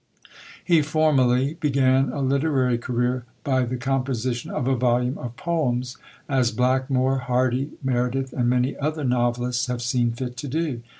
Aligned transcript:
He 0.65 0.81
formally 0.81 1.53
began 1.59 2.09
a 2.09 2.21
literary 2.23 2.79
career 2.79 3.25
by 3.43 3.65
the 3.65 3.77
composition 3.77 4.49
of 4.49 4.67
a 4.67 4.75
volume 4.75 5.15
of 5.19 5.35
poems, 5.35 5.95
as 6.27 6.49
Blackmore, 6.49 7.19
Hardy, 7.19 7.73
Meredith, 7.83 8.33
and 8.33 8.49
many 8.49 8.75
other 8.77 9.03
novelists 9.03 9.67
have 9.67 9.83
seen 9.83 10.11
fit 10.11 10.35
to 10.37 10.47
do. 10.47 10.81